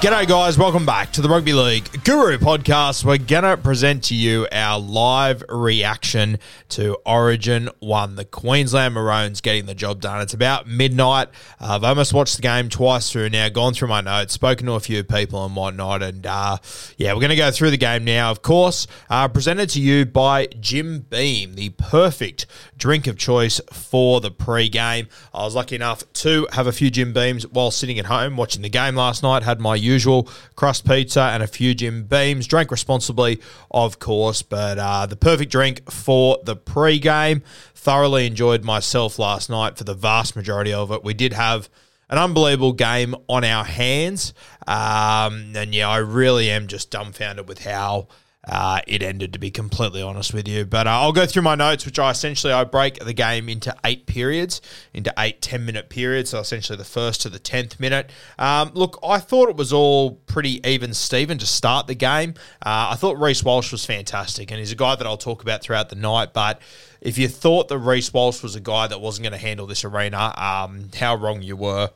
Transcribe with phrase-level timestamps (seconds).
[0.00, 0.56] G'day, guys.
[0.56, 3.04] Welcome back to the Rugby League Guru podcast.
[3.04, 8.14] We're going to present to you our live reaction to Origin 1.
[8.14, 10.20] The Queensland Maroons getting the job done.
[10.20, 11.30] It's about midnight.
[11.60, 14.74] Uh, I've almost watched the game twice through now, gone through my notes, spoken to
[14.74, 16.04] a few people and whatnot.
[16.04, 16.58] And uh,
[16.96, 18.86] yeah, we're going to go through the game now, of course.
[19.10, 22.46] Uh, presented to you by Jim Beam, the perfect
[22.76, 25.08] drink of choice for the pre game.
[25.34, 28.62] I was lucky enough to have a few Jim Beams while sitting at home watching
[28.62, 29.42] the game last night.
[29.42, 32.46] Had my usual crust pizza and a few Jim Beams.
[32.46, 33.40] Drank responsibly,
[33.70, 37.42] of course, but uh, the perfect drink for the pre-game.
[37.74, 41.02] Thoroughly enjoyed myself last night for the vast majority of it.
[41.02, 41.68] We did have
[42.10, 44.32] an unbelievable game on our hands,
[44.66, 48.08] um, and yeah, I really am just dumbfounded with how.
[48.48, 50.64] Uh, it ended, to be completely honest with you.
[50.64, 53.74] But uh, I'll go through my notes, which I essentially I break the game into
[53.84, 54.60] eight periods,
[54.94, 56.30] into eight 10 minute periods.
[56.30, 58.10] So essentially the first to the 10th minute.
[58.38, 62.34] Um, look, I thought it was all pretty even Steven to start the game.
[62.64, 65.62] Uh, I thought Reece Walsh was fantastic, and he's a guy that I'll talk about
[65.62, 66.32] throughout the night.
[66.32, 66.60] But
[67.00, 69.84] if you thought that Reece Walsh was a guy that wasn't going to handle this
[69.84, 71.90] arena, um, how wrong you were.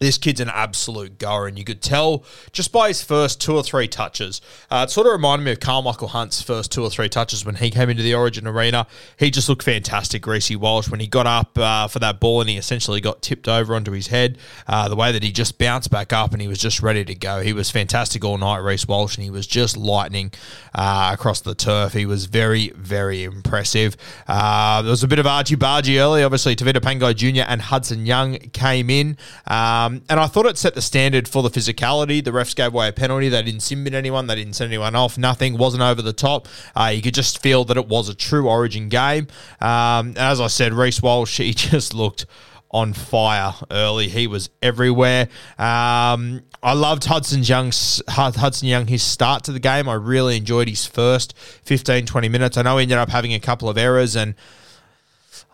[0.00, 3.62] This kid's an absolute goer, and you could tell just by his first two or
[3.62, 4.40] three touches.
[4.70, 7.54] Uh, it sort of reminded me of Karmichael Hunt's first two or three touches when
[7.54, 8.86] he came into the Origin arena.
[9.18, 12.50] He just looked fantastic, Greasy Walsh, when he got up uh, for that ball and
[12.50, 14.38] he essentially got tipped over onto his head.
[14.66, 17.14] Uh, the way that he just bounced back up and he was just ready to
[17.14, 17.40] go.
[17.40, 20.30] He was fantastic all night, Reece Walsh, and he was just lightning
[20.74, 21.94] uh, across the turf.
[21.94, 23.96] He was very, very impressive.
[24.28, 26.22] Uh, there was a bit of argy bargy early.
[26.22, 27.44] Obviously, Tevita Pangai Jr.
[27.48, 29.16] and Hudson Young came in.
[29.46, 32.22] Um, and I thought it set the standard for the physicality.
[32.22, 33.28] The refs gave away a penalty.
[33.28, 34.26] They didn't sin bin anyone.
[34.26, 35.16] They didn't send anyone off.
[35.18, 36.48] Nothing wasn't over the top.
[36.74, 39.28] Uh, you could just feel that it was a true Origin game.
[39.60, 42.26] Um, as I said, Reece Walsh, he just looked
[42.70, 44.08] on fire early.
[44.08, 45.28] He was everywhere.
[45.58, 49.88] Um, I loved Hudson Young's Hudson Young his start to the game.
[49.88, 52.56] I really enjoyed his first 15 20 minutes.
[52.56, 54.34] I know he ended up having a couple of errors and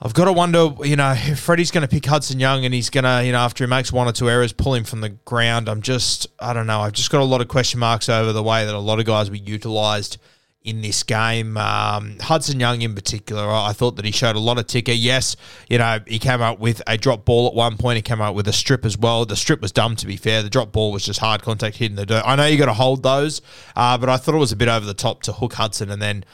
[0.04, 2.90] I've got to wonder, you know, if Freddie's going to pick Hudson Young and he's
[2.90, 5.10] going to, you know, after he makes one or two errors, pull him from the
[5.10, 5.68] ground.
[5.68, 6.80] I'm just, I don't know.
[6.80, 9.06] I've just got a lot of question marks over the way that a lot of
[9.06, 10.18] guys were utilised
[10.64, 11.56] in this game.
[11.56, 14.90] Um, Hudson Young, in particular, I thought that he showed a lot of ticker.
[14.90, 15.36] Yes,
[15.68, 17.94] you know, he came out with a drop ball at one point.
[17.94, 19.24] He came out with a strip as well.
[19.24, 20.42] The strip was dumb, to be fair.
[20.42, 22.24] The drop ball was just hard contact hitting the dirt.
[22.26, 23.40] I know you got to hold those,
[23.76, 26.02] uh, but I thought it was a bit over the top to hook Hudson and
[26.02, 26.24] then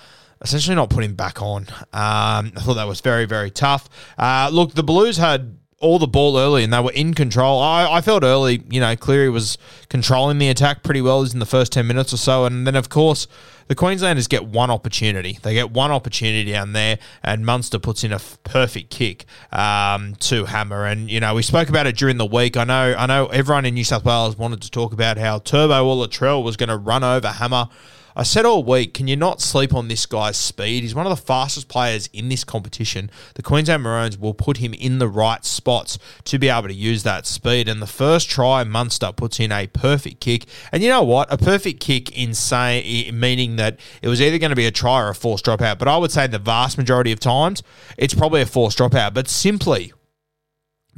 [0.40, 1.62] essentially not put him back on.
[1.92, 3.88] Um, I thought that was very, very tough.
[4.16, 7.60] Uh, look, the Blues had all the ball early and they were in control.
[7.60, 9.58] I, I felt early, you know, Cleary was
[9.88, 12.44] controlling the attack pretty well in the first 10 minutes or so.
[12.46, 13.28] And then, of course,
[13.68, 15.38] the Queenslanders get one opportunity.
[15.42, 20.14] They get one opportunity down there, and Munster puts in a f- perfect kick um,
[20.20, 20.86] to Hammer.
[20.86, 22.56] And you know, we spoke about it during the week.
[22.56, 25.86] I know, I know, everyone in New South Wales wanted to talk about how Turbo
[25.86, 27.68] or Latrell was going to run over Hammer.
[28.18, 30.82] I said all week, can you not sleep on this guy's speed?
[30.82, 33.12] He's one of the fastest players in this competition.
[33.34, 37.04] The Queensland Maroons will put him in the right spots to be able to use
[37.04, 37.68] that speed.
[37.68, 40.46] And the first try, Munster puts in a perfect kick.
[40.72, 41.32] And you know what?
[41.32, 45.00] A perfect kick in say, meaning that it was either going to be a try
[45.00, 45.78] or a forced dropout.
[45.78, 47.62] But I would say the vast majority of times,
[47.96, 49.14] it's probably a forced dropout.
[49.14, 49.92] But simply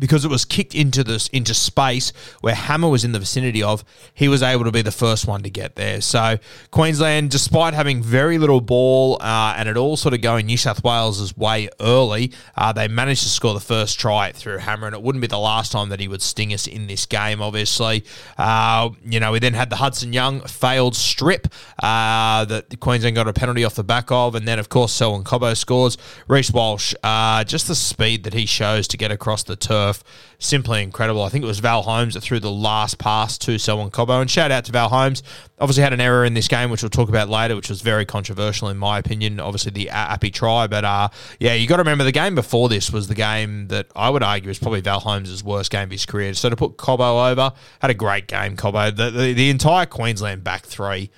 [0.00, 3.84] because it was kicked into this into space where Hammer was in the vicinity of,
[4.14, 6.00] he was able to be the first one to get there.
[6.00, 6.38] So
[6.70, 10.82] Queensland, despite having very little ball uh, and it all sort of going New South
[10.82, 15.02] Wales' way early, uh, they managed to score the first try through Hammer, and it
[15.02, 17.42] wouldn't be the last time that he would sting us in this game.
[17.42, 18.04] Obviously,
[18.38, 21.46] uh, you know we then had the Hudson Young failed strip
[21.82, 25.24] uh, that Queensland got a penalty off the back of, and then of course Selwyn
[25.24, 25.98] Cobbo scores.
[26.26, 30.04] Reece Walsh, uh, just the speed that he shows to get across the turf turf.
[30.38, 31.22] Simply incredible.
[31.22, 34.20] I think it was Val Holmes that threw the last pass to Selwyn Cobbo.
[34.20, 35.22] And shout out to Val Holmes.
[35.58, 38.06] Obviously had an error in this game, which we'll talk about later, which was very
[38.06, 39.38] controversial in my opinion.
[39.38, 40.66] Obviously the Appy try.
[40.66, 41.08] But uh,
[41.38, 44.22] yeah, you got to remember the game before this was the game that I would
[44.22, 46.32] argue is probably Val Holmes' worst game of his career.
[46.32, 48.96] So to put Cobbo over, had a great game, Cobbo.
[48.96, 51.10] The, the, the entire Queensland back three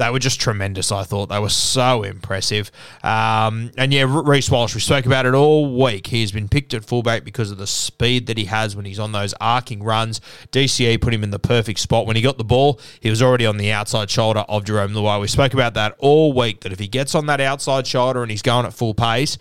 [0.00, 0.90] they were just tremendous.
[0.90, 2.72] I thought they were so impressive.
[3.04, 6.06] Um, and yeah, Reece Walsh, we spoke about it all week.
[6.06, 9.12] He's been picked at fullback because of the speed that he has when he's on
[9.12, 10.22] those arcing runs.
[10.52, 12.06] DCE put him in the perfect spot.
[12.06, 15.20] When he got the ball, he was already on the outside shoulder of Jerome Luai.
[15.20, 18.30] We spoke about that all week, that if he gets on that outside shoulder and
[18.30, 19.36] he's going at full pace,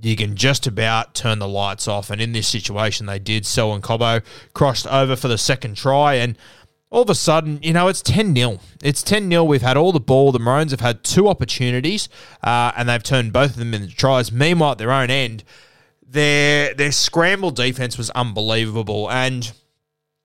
[0.00, 2.10] you can just about turn the lights off.
[2.10, 3.44] And in this situation, they did.
[3.44, 4.22] Selwyn Cobbo
[4.54, 6.14] crossed over for the second try.
[6.14, 6.38] And
[6.90, 8.60] all of a sudden, you know, it's 10 0.
[8.82, 9.44] It's 10 0.
[9.44, 10.32] We've had all the ball.
[10.32, 12.08] The Maroons have had two opportunities,
[12.42, 14.32] uh, and they've turned both of them into tries.
[14.32, 15.44] Meanwhile, at their own end,
[16.06, 19.10] their, their scramble defense was unbelievable.
[19.10, 19.52] And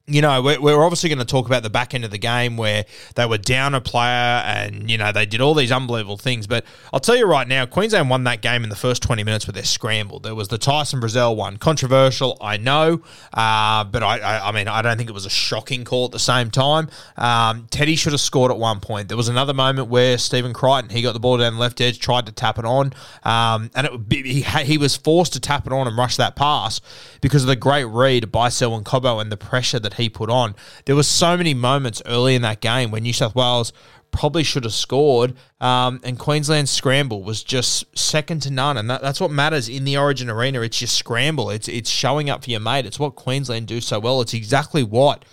[0.05, 2.83] you know, we're, obviously going to talk about the back end of the game where
[3.15, 6.45] they were down a player and, you know, they did all these unbelievable things.
[6.45, 9.47] But I'll tell you right now, Queensland won that game in the first 20 minutes
[9.47, 10.19] with their scramble.
[10.19, 11.55] There was the Tyson Frizell one.
[11.55, 13.01] Controversial, I know,
[13.33, 16.11] uh, but I, I, I, mean, I don't think it was a shocking call at
[16.11, 16.89] the same time.
[17.15, 19.07] Um, Teddy should have scored at one point.
[19.07, 22.00] There was another moment where Stephen Crichton, he got the ball down the left edge,
[22.00, 25.71] tried to tap it on, um, and it, he, he was forced to tap it
[25.71, 26.81] on and rush that pass
[27.21, 30.56] because of the great read by Selwyn Cobbo and the pressure that he put on.
[30.86, 33.74] There were so many moments early in that game when New South Wales
[34.12, 38.78] probably should have scored, um, and Queensland's scramble was just second to none.
[38.78, 40.62] And that, that's what matters in the Origin arena.
[40.62, 41.50] It's your scramble.
[41.50, 42.86] It's it's showing up for your mate.
[42.86, 44.22] It's what Queensland do so well.
[44.22, 45.25] It's exactly what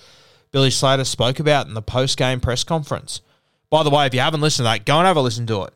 [0.50, 3.20] Billy Slater spoke about in the post game press conference.
[3.68, 5.62] By the way, if you haven't listened to that, go and have a listen to
[5.62, 5.74] it.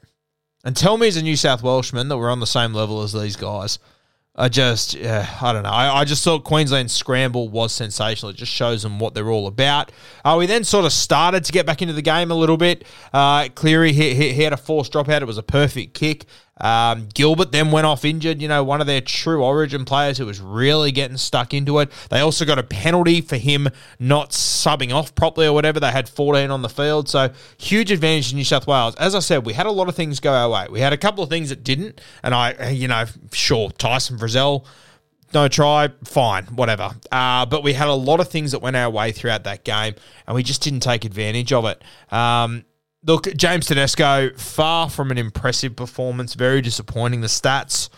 [0.65, 3.13] And tell me as a New South Welshman that we're on the same level as
[3.13, 3.79] these guys.
[4.37, 5.69] I just, yeah, I don't know.
[5.69, 8.31] I, I, just thought Queensland's scramble was sensational.
[8.31, 9.93] It just shows them what they're all about.
[10.25, 12.85] Uh, we then sort of started to get back into the game a little bit.
[13.13, 15.23] Uh, Cleary, he, he had a forced dropout.
[15.23, 16.27] It was a perfect kick.
[16.61, 20.27] Um, Gilbert then went off injured, you know, one of their true origin players who
[20.27, 21.91] was really getting stuck into it.
[22.11, 23.69] They also got a penalty for him
[23.99, 25.81] not subbing off properly or whatever.
[25.81, 27.09] They had 14 on the field.
[27.09, 28.95] So huge advantage to New South Wales.
[28.97, 30.67] As I said, we had a lot of things go our way.
[30.71, 32.01] We had a couple of things that didn't.
[32.23, 34.65] And I, you know, sure, Tyson Frizell,
[35.35, 36.95] no try, fine, whatever.
[37.11, 39.95] Uh, but we had a lot of things that went our way throughout that game,
[40.27, 41.83] and we just didn't take advantage of it.
[42.13, 42.65] Um,
[43.07, 47.21] Look, James Tedesco, far from an impressive performance, very disappointing.
[47.21, 47.91] The stats,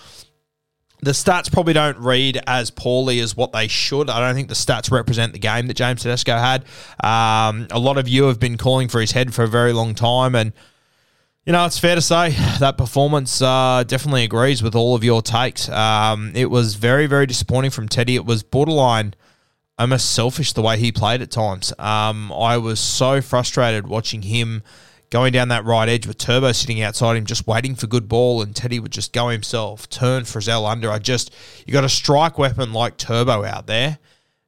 [1.00, 4.10] the stats probably don't read as poorly as what they should.
[4.10, 6.64] I don't think the stats represent the game that James Tedesco had.
[7.04, 9.94] Um, a lot of you have been calling for his head for a very long
[9.94, 10.52] time, and
[11.44, 15.22] you know it's fair to say that performance uh, definitely agrees with all of your
[15.22, 15.68] takes.
[15.68, 18.16] Um, it was very, very disappointing from Teddy.
[18.16, 19.14] It was borderline
[19.78, 21.72] almost selfish the way he played at times.
[21.78, 24.62] Um, I was so frustrated watching him
[25.10, 28.42] going down that right edge with Turbo sitting outside him, just waiting for good ball,
[28.42, 30.90] and Teddy would just go himself, turn Frizell under.
[30.90, 31.32] I just,
[31.66, 33.98] you got a strike weapon like Turbo out there.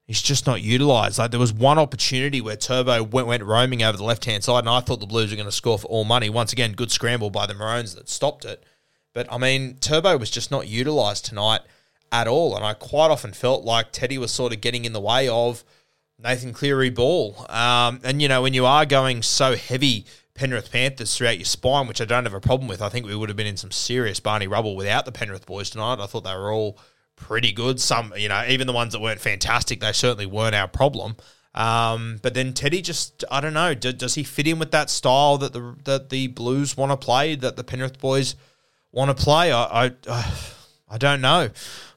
[0.06, 1.18] He's just not utilised.
[1.18, 4.60] Like there was one opportunity where Turbo went, went roaming over the left hand side,
[4.60, 6.30] and I thought the Blues were going to score for all money.
[6.30, 8.64] Once again, good scramble by the Maroons that stopped it.
[9.12, 11.60] But I mean, Turbo was just not utilised tonight
[12.10, 15.00] at all, and I quite often felt like Teddy was sort of getting in the
[15.00, 15.62] way of
[16.18, 17.46] Nathan Cleary ball.
[17.50, 20.06] Um, and you know, when you are going so heavy
[20.38, 22.80] Penrith Panthers throughout your spine, which I don't have a problem with.
[22.80, 25.70] I think we would have been in some serious Barney rubble without the Penrith boys
[25.70, 25.98] tonight.
[26.00, 26.78] I thought they were all
[27.16, 27.80] pretty good.
[27.80, 31.16] Some, you know, even the ones that weren't fantastic, they certainly weren't our problem.
[31.54, 34.90] Um, but then Teddy just, I don't know, do, does he fit in with that
[34.90, 38.36] style that the that the Blues want to play, that the Penrith boys
[38.92, 39.52] want to play?
[39.52, 40.34] I, I,
[40.88, 41.50] I don't know.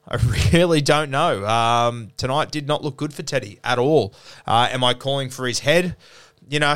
[0.07, 0.15] I
[0.53, 1.45] really don't know.
[1.45, 4.15] Um, tonight did not look good for Teddy at all.
[4.47, 5.95] Uh, am I calling for his head?
[6.51, 6.75] You know,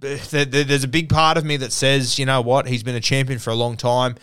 [0.00, 2.94] there, there- there's a big part of me that says, you know what, he's been
[2.94, 4.16] a champion for a long time.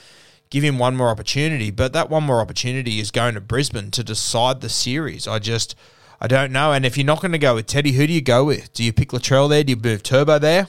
[0.50, 4.04] Give him one more opportunity, but that one more opportunity is going to Brisbane to
[4.04, 5.28] decide the series.
[5.28, 5.76] I just,
[6.20, 6.72] I don't know.
[6.72, 8.74] And if you're not going to go with Teddy, who do you go with?
[8.74, 9.64] Do you pick Latrell there?
[9.64, 10.68] Do you move Turbo there?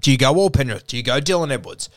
[0.00, 0.86] Do you go all Penrith?
[0.86, 1.90] Do you go Dylan Edwards?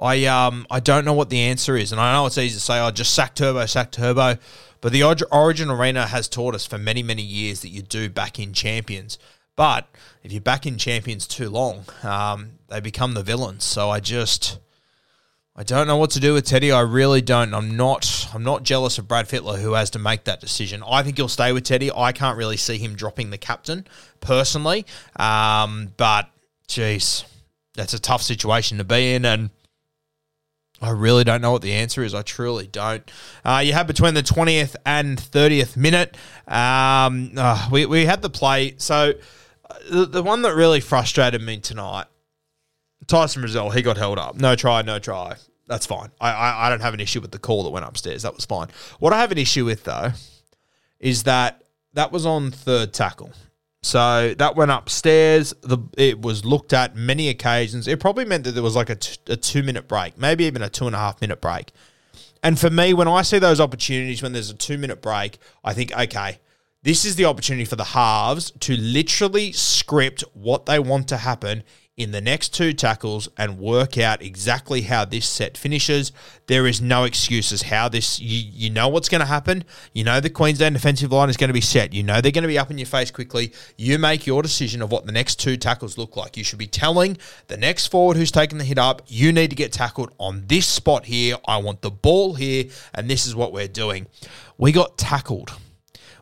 [0.00, 2.60] I um I don't know what the answer is, and I know it's easy to
[2.60, 4.38] say, "I oh, just sack Turbo, sack Turbo,"
[4.80, 8.38] but the Origin Arena has taught us for many many years that you do back
[8.38, 9.18] in champions.
[9.60, 9.90] But
[10.22, 13.62] if you're back in champions too long, um, they become the villains.
[13.62, 14.58] So I just.
[15.54, 16.72] I don't know what to do with Teddy.
[16.72, 17.52] I really don't.
[17.52, 18.26] I'm not.
[18.32, 20.82] I'm not jealous of Brad Fittler who has to make that decision.
[20.88, 21.92] I think he'll stay with Teddy.
[21.94, 23.86] I can't really see him dropping the captain
[24.20, 24.86] personally.
[25.16, 26.30] Um, but
[26.66, 27.26] geez,
[27.74, 29.50] that's a tough situation to be in, and
[30.80, 32.14] I really don't know what the answer is.
[32.14, 33.10] I truly don't.
[33.44, 36.16] Uh, you had between the 20th and 30th minute.
[36.48, 38.76] Um, uh, we, we had the play.
[38.78, 39.12] So
[39.90, 42.06] the, the one that really frustrated me tonight,
[43.06, 44.36] Tyson Frizell, he got held up.
[44.36, 45.36] No try, no try.
[45.66, 46.10] That's fine.
[46.20, 48.22] I, I, I don't have an issue with the call that went upstairs.
[48.22, 48.68] That was fine.
[48.98, 50.10] What I have an issue with, though,
[50.98, 51.62] is that
[51.94, 53.32] that was on third tackle.
[53.82, 55.54] So that went upstairs.
[55.62, 57.88] The it was looked at many occasions.
[57.88, 60.60] It probably meant that there was like a, t- a two minute break, maybe even
[60.60, 61.72] a two and a half minute break.
[62.42, 65.72] And for me, when I see those opportunities when there's a two minute break, I
[65.72, 66.40] think, okay,
[66.82, 71.62] this is the opportunity for the halves to literally script what they want to happen
[71.94, 76.12] in the next two tackles and work out exactly how this set finishes.
[76.46, 79.64] There is no excuses how this you, you know what's going to happen.
[79.92, 81.92] You know the Queensland defensive line is going to be set.
[81.92, 83.52] You know they're going to be up in your face quickly.
[83.76, 86.38] You make your decision of what the next two tackles look like.
[86.38, 87.18] You should be telling
[87.48, 90.66] the next forward who's taking the hit up, you need to get tackled on this
[90.66, 91.36] spot here.
[91.46, 94.06] I want the ball here and this is what we're doing.
[94.56, 95.52] We got tackled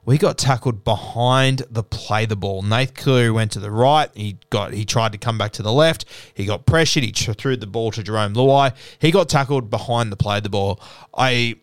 [0.09, 2.63] we got tackled behind the play the ball.
[2.63, 4.09] Nath Cleary went to the right.
[4.15, 6.07] He got he tried to come back to the left.
[6.33, 7.03] He got pressured.
[7.03, 8.75] He threw the ball to Jerome Luai.
[8.99, 10.81] He got tackled behind the play the ball.
[11.15, 11.57] I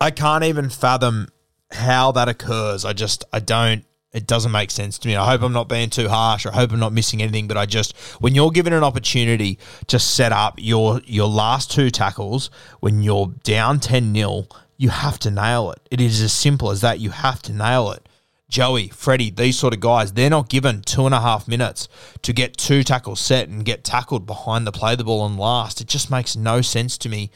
[0.00, 1.28] I can't even fathom
[1.70, 2.84] how that occurs.
[2.84, 5.16] I just I don't it doesn't make sense to me.
[5.16, 6.44] I hope I'm not being too harsh.
[6.44, 7.48] I hope I'm not missing anything.
[7.48, 11.90] But I just, when you're given an opportunity to set up your your last two
[11.90, 12.50] tackles
[12.80, 14.48] when you're down ten 0
[14.82, 15.80] you have to nail it.
[15.92, 16.98] It is as simple as that.
[16.98, 18.08] You have to nail it.
[18.48, 21.88] Joey, Freddie, these sort of guys, they're not given two and a half minutes
[22.22, 25.80] to get two tackles set and get tackled behind the play the ball and last.
[25.80, 27.30] It just makes no sense to me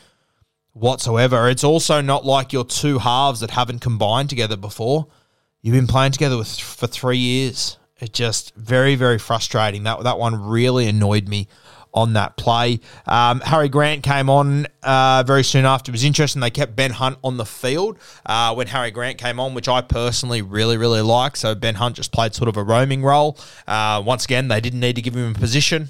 [0.72, 1.48] whatsoever.
[1.48, 5.06] It's also not like your two halves that haven't combined together before.
[5.62, 7.78] You've been playing together with for three years.
[8.00, 9.84] It just very, very frustrating.
[9.84, 11.46] That that one really annoyed me
[11.96, 12.80] on that play.
[13.06, 15.90] Um, Harry Grant came on uh, very soon after.
[15.90, 16.40] It was interesting.
[16.40, 19.80] They kept Ben Hunt on the field uh, when Harry Grant came on, which I
[19.80, 21.36] personally really, really like.
[21.36, 23.38] So Ben Hunt just played sort of a roaming role.
[23.66, 25.88] Uh, once again, they didn't need to give him a position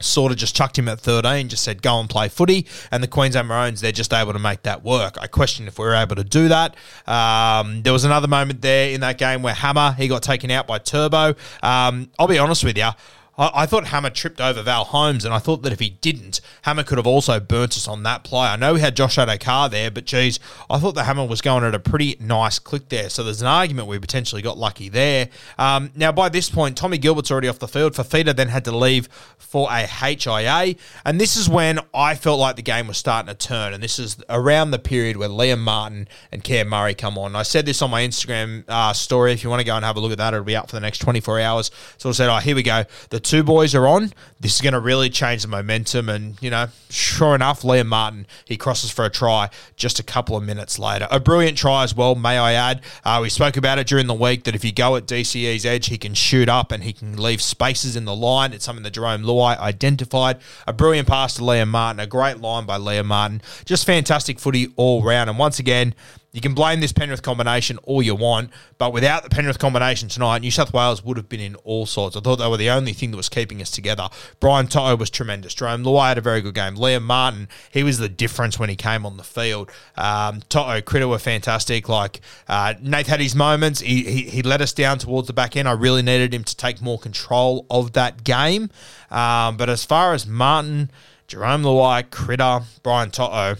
[0.00, 2.66] sort of just chucked him at 13, just said, go and play footy.
[2.90, 5.16] And the Queensland Maroons, they're just able to make that work.
[5.20, 6.76] I question if we are able to do that.
[7.06, 10.66] Um, there was another moment there in that game where Hammer, he got taken out
[10.66, 11.34] by Turbo.
[11.62, 12.90] Um, I'll be honest with you.
[13.36, 16.40] I, I thought Hammer tripped over Val Holmes, and I thought that if he didn't,
[16.62, 18.48] Hammer could have also burnt us on that play.
[18.48, 21.64] I know we had Josh Addo-Carr there, but geez, I thought the Hammer was going
[21.64, 23.08] at a pretty nice click there.
[23.08, 25.28] So there's an argument we potentially got lucky there.
[25.58, 27.94] Um, now, by this point, Tommy Gilbert's already off the field.
[27.94, 29.08] Fafita then had to leave
[29.38, 33.34] for a HIA, and this is when I felt like the game was starting to
[33.34, 33.72] turn.
[33.72, 37.34] And this is around the period where Liam Martin and Cam Murray come on.
[37.36, 39.32] I said this on my Instagram uh, story.
[39.32, 40.76] If you want to go and have a look at that, it'll be out for
[40.76, 41.70] the next 24 hours.
[41.98, 42.84] So I said, oh, here we go.
[43.10, 44.12] The two boys are on.
[44.40, 46.08] This is going to really change the momentum.
[46.08, 50.36] And, you know, sure enough, Liam Martin, he crosses for a try just a couple
[50.36, 51.06] of minutes later.
[51.10, 52.80] A brilliant try as well, may I add.
[53.04, 55.86] Uh, we spoke about it during the week that if you go at DCE's edge,
[55.86, 58.52] he can shoot up and he can leave spaces in the line.
[58.52, 60.38] It's something that Jerome Luai identified.
[60.66, 63.42] A brilliant pass to Liam Martin, a great line by Liam Martin.
[63.64, 65.30] Just fantastic footy all round.
[65.30, 65.94] And once again,
[66.32, 70.40] you can blame this Penrith combination all you want, but without the Penrith combination tonight,
[70.40, 72.16] New South Wales would have been in all sorts.
[72.16, 74.08] I thought they were the only thing that was keeping us together.
[74.40, 75.52] Brian To'o was tremendous.
[75.52, 76.76] Jerome Luai had a very good game.
[76.76, 79.70] Liam Martin, he was the difference when he came on the field.
[79.94, 81.90] Um, To'o, Critter were fantastic.
[81.90, 83.80] Like, uh, Nate had his moments.
[83.80, 85.68] He, he, he let us down towards the back end.
[85.68, 88.70] I really needed him to take more control of that game.
[89.10, 90.90] Um, but as far as Martin,
[91.28, 93.56] Jerome Luai, Critter, Brian To'o,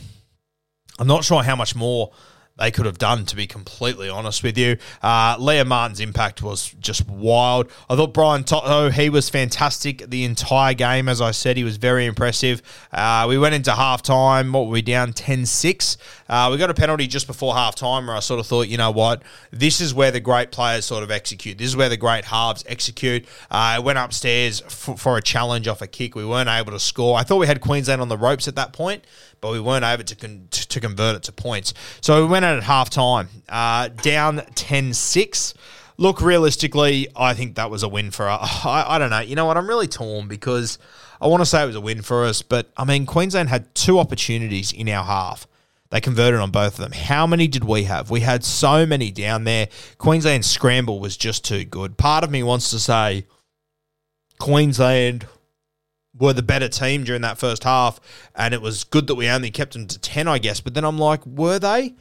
[0.99, 2.13] I'm not sure how much more
[2.59, 4.77] they could have done, to be completely honest with you.
[5.03, 7.71] Uh, Liam Martin's impact was just wild.
[7.89, 11.09] I thought Brian To'o, he was fantastic the entire game.
[11.09, 12.63] As I said, he was very impressive.
[12.93, 14.53] Uh, we went into half time.
[14.53, 15.15] What were we down?
[15.15, 15.97] 10 6.
[16.29, 18.77] Uh, we got a penalty just before half time where I sort of thought, you
[18.77, 19.23] know what?
[19.51, 21.57] This is where the great players sort of execute.
[21.57, 23.25] This is where the great halves execute.
[23.51, 26.15] Uh, I went upstairs for, for a challenge off a kick.
[26.15, 27.19] We weren't able to score.
[27.19, 29.05] I thought we had Queensland on the ropes at that point
[29.43, 31.75] but we weren't able to con- to convert it to points.
[32.01, 35.55] So we went out at half time, uh, down 10 6.
[35.99, 38.41] Look, realistically, I think that was a win for us.
[38.65, 39.21] I, I don't know.
[39.21, 39.59] You know what?
[39.59, 40.79] I'm really torn because
[41.21, 43.75] I want to say it was a win for us, but I mean, Queensland had
[43.75, 45.47] two opportunities in our half.
[45.91, 46.93] They converted on both of them.
[46.93, 48.11] How many did we have?
[48.11, 49.69] We had so many down there.
[49.99, 51.99] Queensland's scramble was just too good.
[51.99, 53.27] Part of me wants to say
[54.39, 55.27] Queensland
[56.19, 58.01] were the better team during that first half,
[58.35, 60.61] and it was good that we only kept them to 10, I guess.
[60.61, 61.95] But then I'm like, were they?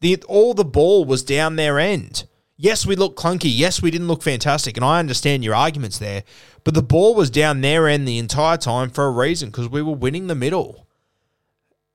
[0.00, 2.24] The, all the ball was down their end.
[2.56, 3.50] Yes, we looked clunky.
[3.52, 4.76] Yes, we didn't look fantastic.
[4.76, 6.22] And I understand your arguments there.
[6.64, 9.82] But the ball was down their end the entire time for a reason because we
[9.82, 10.86] were winning the middle.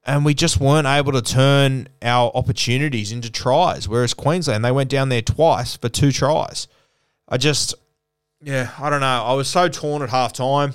[0.06, 3.88] And we just weren't able to turn our opportunities into tries.
[3.88, 6.68] Whereas Queensland, they went down there twice for two tries.
[7.30, 7.76] I just,
[8.42, 9.24] yeah, I don't know.
[9.26, 10.74] I was so torn at half time.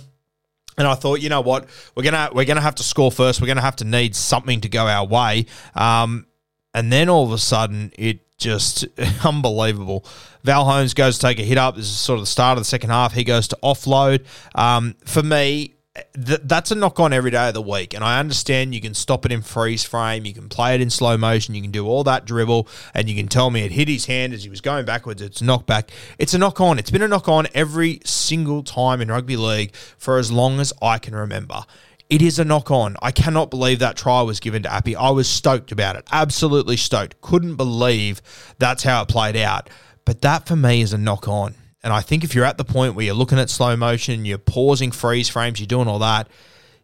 [0.82, 3.40] And I thought, you know what, we're gonna we're gonna have to score first.
[3.40, 5.46] We're gonna have to need something to go our way.
[5.76, 6.26] Um,
[6.74, 8.84] and then all of a sudden, it just
[9.24, 10.04] unbelievable.
[10.42, 11.76] Val Holmes goes to take a hit up.
[11.76, 13.12] This is sort of the start of the second half.
[13.12, 14.24] He goes to offload.
[14.56, 17.94] Um, for me, th- that's a knock on every day of the week.
[17.94, 20.90] And I understand you can stop it in freeze frame, you can play it in
[20.90, 23.88] slow motion, you can do all that dribble, and you can tell me it hit
[23.88, 25.22] his hand as he was going backwards.
[25.22, 25.90] It's knock back.
[26.18, 26.78] It's a knock on.
[26.78, 30.72] It's been a knock on every single time in rugby league for as long as
[30.80, 31.64] I can remember.
[32.08, 32.96] It is a knock on.
[33.00, 34.94] I cannot believe that try was given to Appy.
[34.94, 36.06] I was stoked about it.
[36.12, 37.18] Absolutely stoked.
[37.22, 38.20] Couldn't believe
[38.58, 39.70] that's how it played out.
[40.04, 41.54] But that for me is a knock on.
[41.82, 44.38] And I think if you're at the point where you're looking at slow motion, you're
[44.38, 46.28] pausing freeze frames, you're doing all that,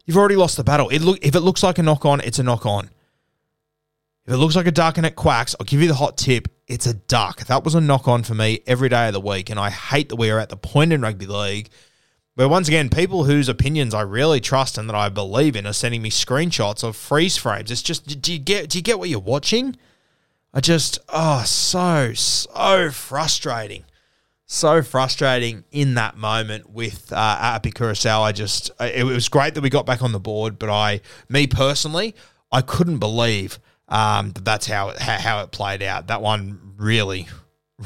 [0.05, 0.89] you've already lost the battle.
[0.89, 2.89] It look if it looks like a knock on, it's a knock on.
[4.25, 6.49] If it looks like a duck and it quacks, I'll give you the hot tip.
[6.67, 7.45] It's a duck.
[7.45, 9.49] That was a knock on for me every day of the week.
[9.49, 11.69] And I hate that we are at the point in rugby league
[12.39, 15.73] where once again, people whose opinions I really trust and that I believe in are
[15.73, 17.69] sending me screenshots of freeze frames.
[17.71, 19.75] It's just do you get do you get what you're watching?
[20.53, 23.83] I just oh so so frustrating
[24.51, 28.23] so frustrating in that moment with uh, Api Koroisau.
[28.23, 31.45] I just, it was great that we got back on the board, but I, me
[31.45, 32.15] personally,
[32.51, 36.07] I couldn't believe um, that that's how it, how it played out.
[36.07, 37.27] That one really,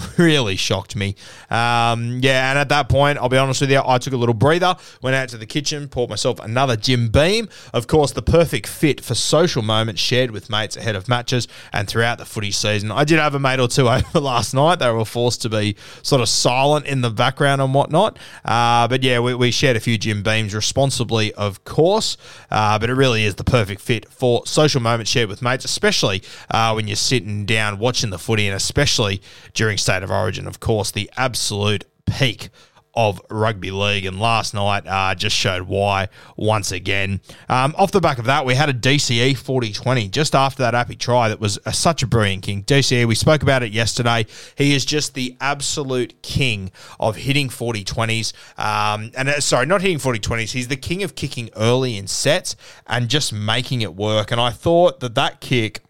[0.17, 1.15] really shocked me.
[1.49, 4.33] Um, yeah, and at that point, I'll be honest with you, I took a little
[4.33, 7.47] breather, went out to the kitchen, poured myself another Jim Beam.
[7.73, 11.87] Of course, the perfect fit for social moments shared with mates ahead of matches and
[11.87, 12.91] throughout the footy season.
[12.91, 14.79] I did have a mate or two over last night.
[14.79, 18.17] They were forced to be sort of silent in the background and whatnot.
[18.43, 22.17] Uh, but yeah, we, we, shared a few Jim Beams responsibly, of course.
[22.49, 26.23] Uh, but it really is the perfect fit for social moments shared with mates, especially
[26.49, 29.21] uh, when you're sitting down watching the footy and especially
[29.53, 32.49] during state of origin, of course, the absolute peak
[32.95, 34.05] of rugby league.
[34.05, 37.21] And last night uh, just showed why once again.
[37.49, 40.75] Um, off the back of that, we had a DCE 40 20 just after that
[40.75, 42.63] Appy try that was a, such a brilliant king.
[42.63, 44.25] DCE, we spoke about it yesterday.
[44.55, 48.33] He is just the absolute king of hitting 40 20s.
[48.59, 50.51] Um, and uh, sorry, not hitting 40 20s.
[50.51, 54.31] He's the king of kicking early in sets and just making it work.
[54.31, 55.81] And I thought that that kick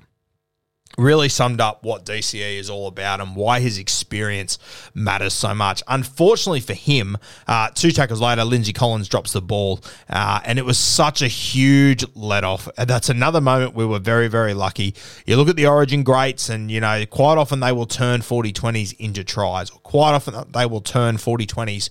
[0.98, 4.60] really summed up what DCE is all about and why his experience
[4.94, 5.82] matters so much.
[5.88, 9.80] Unfortunately for him, uh, two tackles later, Lindsay Collins drops the ball,
[10.10, 12.68] uh, and it was such a huge let off.
[12.78, 14.94] That's another moment we were very, very lucky.
[15.26, 18.54] You look at the Origin greats, and you know, quite often they will turn 40
[18.54, 21.90] 20s into tries, or quite often they will turn 40 20s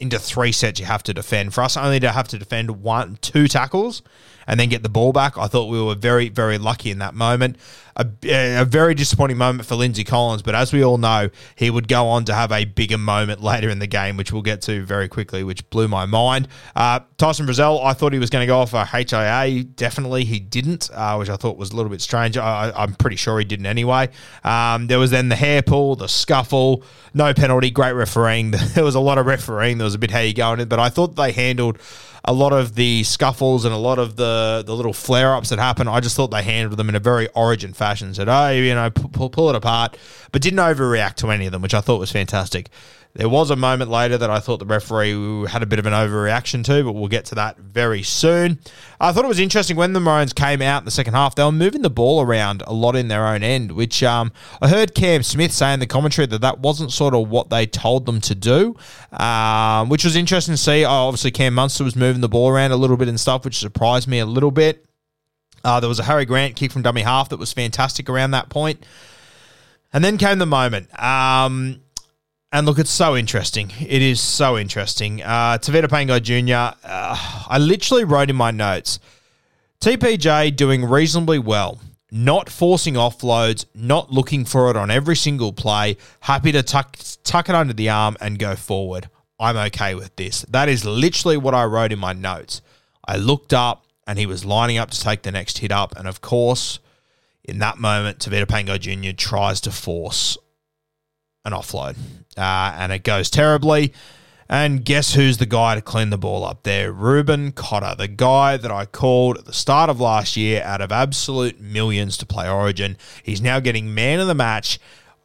[0.00, 1.54] into three sets you have to defend.
[1.54, 4.02] For us only to have to defend one, two tackles
[4.46, 7.14] and then get the ball back, I thought we were very, very lucky in that
[7.14, 7.56] moment
[7.96, 11.88] a, a very disappointing moment for Lindsay Collins, but as we all know, he would
[11.88, 14.84] go on to have a bigger moment later in the game, which we'll get to
[14.84, 16.48] very quickly, which blew my mind.
[16.74, 19.64] Uh, Tyson Frizell, I thought he was going to go off a HIA.
[19.64, 22.36] Definitely he didn't, uh, which I thought was a little bit strange.
[22.36, 24.10] I, am pretty sure he didn't anyway.
[24.42, 28.54] Um, there was then the hair pull, the scuffle, no penalty, great refereeing.
[28.74, 29.78] There was a lot of refereeing.
[29.78, 31.78] There was a bit how you going in, but I thought they handled
[32.24, 35.58] a lot of the scuffles and a lot of the the little flare ups that
[35.58, 35.90] happened.
[35.90, 38.14] I just thought they handled them in a very origin fashion.
[38.14, 39.98] Said, oh, you know, pull, pull it apart.
[40.32, 42.70] but didn't overreact to any of them, which I thought was fantastic.
[43.16, 45.92] There was a moment later that I thought the referee had a bit of an
[45.92, 48.58] overreaction to, but we'll get to that very soon.
[48.98, 51.44] I thought it was interesting when the Maroons came out in the second half, they
[51.44, 54.96] were moving the ball around a lot in their own end, which um, I heard
[54.96, 58.20] Cam Smith say in the commentary that that wasn't sort of what they told them
[58.22, 58.74] to do,
[59.12, 60.84] um, which was interesting to see.
[60.84, 64.08] obviously, Cam Munster was moving the ball around a little bit and stuff, which surprised
[64.08, 64.84] me a little bit.
[65.64, 68.50] Uh, there was a Harry Grant kick from dummy half that was fantastic around that
[68.50, 68.84] point.
[69.92, 70.88] And then came the moment.
[71.00, 71.80] Um,
[72.52, 73.72] and look, it's so interesting.
[73.80, 75.22] It is so interesting.
[75.22, 79.00] Uh, Tevita Pangai Jr., uh, I literally wrote in my notes
[79.80, 85.96] TPJ doing reasonably well, not forcing offloads, not looking for it on every single play,
[86.20, 89.08] happy to tuck, tuck it under the arm and go forward.
[89.38, 90.42] I'm okay with this.
[90.42, 92.62] That is literally what I wrote in my notes.
[93.06, 95.96] I looked up and he was lining up to take the next hit up.
[95.96, 96.78] And of course,
[97.42, 99.16] in that moment, Tevita Pangai Jr.
[99.16, 100.38] tries to force
[101.44, 101.96] an offload,
[102.36, 103.92] uh, and it goes terribly.
[104.48, 106.92] And guess who's the guy to clean the ball up there?
[106.92, 110.92] Reuben Cotter, the guy that I called at the start of last year out of
[110.92, 112.98] absolute millions to play Origin.
[113.22, 114.78] He's now getting man of the match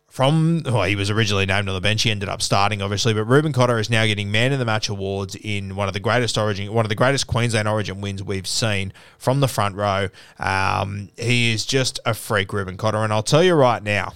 [0.09, 2.01] from well, he was originally named on the bench.
[2.01, 4.89] He ended up starting, obviously, but Reuben Cotter is now getting man of the match
[4.89, 8.47] awards in one of the greatest Origin, one of the greatest Queensland Origin wins we've
[8.47, 10.09] seen from the front row.
[10.39, 14.13] Um, he is just a freak, Reuben Cotter, and I'll tell you right now.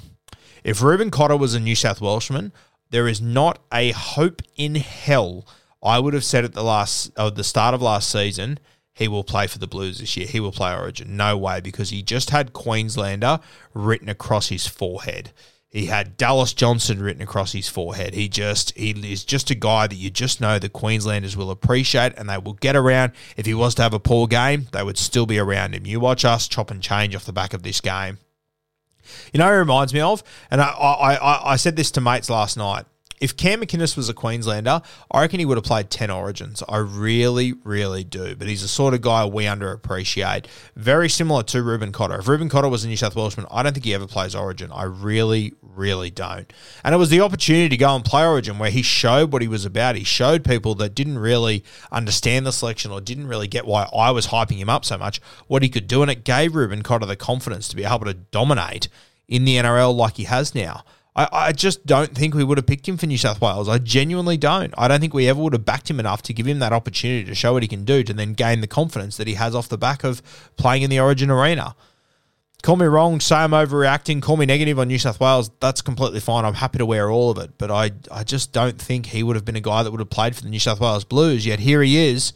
[0.64, 2.54] If Reuben Cotter was a New South Welshman,
[2.90, 5.46] there is not a hope in hell.
[5.84, 8.60] I would have said at the last of the start of last season,
[8.94, 10.28] he will play for the Blues this year.
[10.28, 11.18] He will play Origin.
[11.18, 13.40] No way, because he just had Queenslander
[13.74, 15.32] written across his forehead.
[15.74, 18.14] He had Dallas Johnson written across his forehead.
[18.14, 22.14] He just he is just a guy that you just know the Queenslanders will appreciate
[22.16, 23.14] and they will get around.
[23.38, 25.88] If he was to have a poor game, they would still be around him.
[25.88, 28.20] You watch us chop and change off the back of this game.
[29.34, 32.30] You know, it reminds me of, and I, I, I, I said this to mates
[32.30, 32.86] last night.
[33.24, 36.62] If Cam McInnes was a Queenslander, I reckon he would have played 10 Origins.
[36.68, 38.36] I really, really do.
[38.36, 40.48] But he's the sort of guy we underappreciate.
[40.76, 42.20] Very similar to Reuben Cotter.
[42.20, 44.74] If Reuben Cotter was a New South Welshman, I don't think he ever plays Origin.
[44.74, 46.52] I really, really don't.
[46.84, 49.48] And it was the opportunity to go and play Origin where he showed what he
[49.48, 49.96] was about.
[49.96, 54.12] He showed people that didn't really understand the selection or didn't really get why I
[54.12, 56.02] was hyping him up so much, what he could do.
[56.02, 58.90] And it gave Reuben Cotter the confidence to be able to dominate
[59.30, 60.84] in the NRL like he has now.
[61.16, 63.70] I, I just don't think we would have picked him for New South Wales.
[63.70, 64.74] I genuinely don't.
[64.78, 67.26] I don't think we ever would have backed him enough to give him that opportunity
[67.26, 69.70] to show what he can do to then gain the confidence that he has off
[69.70, 70.22] the back of
[70.58, 71.76] playing in the Origin arena.
[72.64, 75.52] Call me wrong, say I'm overreacting, call me negative on New South Wales.
[75.60, 76.46] That's completely fine.
[76.46, 77.58] I'm happy to wear all of it.
[77.58, 80.10] But I, I just don't think he would have been a guy that would have
[80.10, 81.46] played for the New South Wales Blues.
[81.46, 82.32] Yet here he is,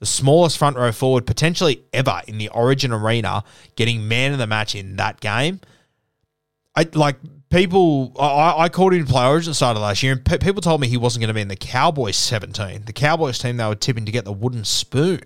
[0.00, 3.44] the smallest front row forward potentially ever in the Origin arena,
[3.76, 5.60] getting man of the match in that game.
[6.74, 7.16] I like
[7.50, 10.80] people, I, I called him to play Origin started last year, and pe- people told
[10.80, 12.84] me he wasn't going to be in the Cowboys 17.
[12.84, 15.22] The Cowboys team they were tipping to get the wooden spoon.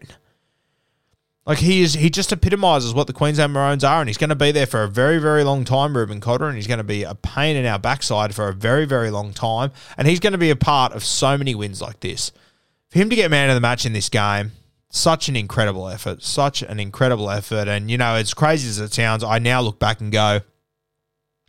[1.44, 4.36] Like he is, he just epitomises what the Queensland Maroons are, and he's going to
[4.36, 7.02] be there for a very, very long time, Reuben Cotter, and he's going to be
[7.02, 10.38] a pain in our backside for a very, very long time, and he's going to
[10.38, 12.30] be a part of so many wins like this.
[12.90, 14.52] For him to get man of the match in this game,
[14.88, 18.92] such an incredible effort, such an incredible effort, and you know, as crazy as it
[18.92, 20.42] sounds, I now look back and go,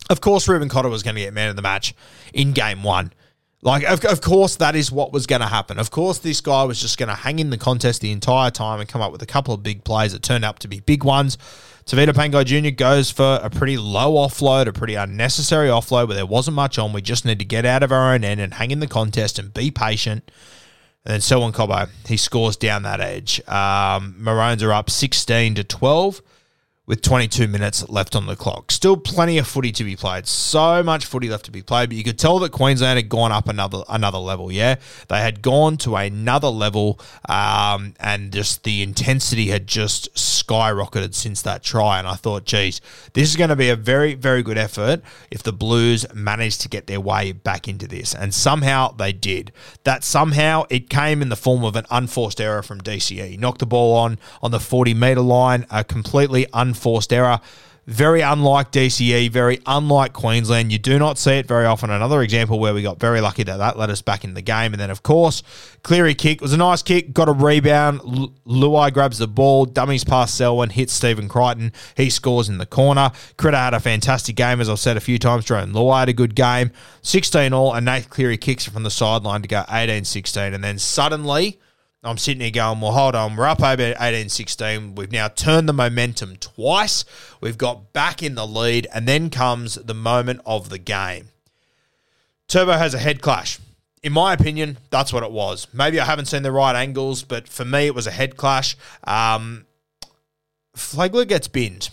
[0.09, 1.93] of course, Reuben Cotter was going to get man of the match
[2.33, 3.13] in game one.
[3.61, 5.79] Like, of, of course, that is what was going to happen.
[5.79, 8.81] Of course, this guy was just going to hang in the contest the entire time
[8.81, 11.05] and come up with a couple of big plays that turned out to be big
[11.05, 11.37] ones.
[11.85, 12.71] Tevita Pangai Jr.
[12.71, 16.91] goes for a pretty low offload, a pretty unnecessary offload where there wasn't much on.
[16.91, 19.39] We just need to get out of our own end and hang in the contest
[19.39, 20.29] and be patient.
[21.05, 23.45] And then Selwyn Cobbo, he scores down that edge.
[23.47, 26.21] Um, Maroons are up 16 to 12
[26.85, 28.69] with 22 minutes left on the clock.
[28.69, 30.27] Still plenty of footy to be played.
[30.27, 33.31] So much footy left to be played, but you could tell that Queensland had gone
[33.31, 34.51] up another another level.
[34.51, 34.75] Yeah,
[35.07, 41.41] they had gone to another level, um, and just the intensity had just skyrocketed since
[41.43, 41.99] that try.
[41.99, 42.81] And I thought, geez,
[43.13, 46.67] this is going to be a very very good effort if the Blues manage to
[46.67, 49.53] get their way back into this, and somehow they did.
[49.85, 53.39] That somehow it came in the form of an unforced error from DCE.
[53.39, 57.39] Knocked the ball on on the 40 meter line, a completely un unforced error.
[57.85, 60.71] Very unlike DCE, very unlike Queensland.
[60.71, 61.89] You do not see it very often.
[61.89, 64.71] Another example where we got very lucky that that led us back in the game.
[64.71, 65.43] And then, of course,
[65.83, 67.99] Cleary kick was a nice kick, got a rebound.
[67.99, 71.73] L- Luai grabs the ball, dummies past Selwyn, hits Stephen Crichton.
[71.97, 73.11] He scores in the corner.
[73.35, 75.43] Critter had a fantastic game, as I've said a few times.
[75.43, 76.71] Jerome Luai had a good game.
[77.01, 80.53] 16 all, and Nate Cleary kicks from the sideline to go 18 16.
[80.53, 81.59] And then suddenly,
[82.05, 84.95] I'm sitting here going, well, hold on, we're up over 18 16.
[84.95, 87.05] We've now turned the momentum twice.
[87.39, 91.29] We've got back in the lead, and then comes the moment of the game.
[92.47, 93.59] Turbo has a head clash.
[94.03, 95.67] In my opinion, that's what it was.
[95.73, 98.75] Maybe I haven't seen the right angles, but for me, it was a head clash.
[99.05, 99.65] Um,
[100.75, 101.89] Flegler gets binned.